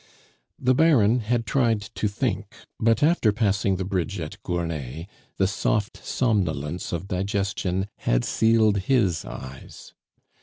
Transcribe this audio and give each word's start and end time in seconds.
The 0.57 0.73
Baron 0.73 1.19
had 1.19 1.45
tried 1.45 1.81
to 1.93 2.07
think; 2.07 2.55
but 2.79 3.03
after 3.03 3.31
passing 3.31 3.75
the 3.75 3.85
bridge 3.85 4.19
at 4.19 4.41
Gournay, 4.41 5.05
the 5.37 5.45
soft 5.45 6.03
somnolence 6.03 6.91
of 6.91 7.07
digestion 7.07 7.87
had 7.97 8.25
sealed 8.25 8.77
his 8.89 9.25
eyes. 9.25 9.93